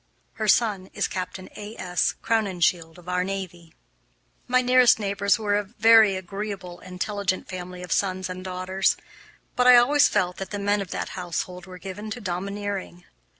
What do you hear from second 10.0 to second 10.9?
felt that the men of